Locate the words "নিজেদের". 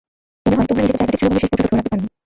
0.87-0.99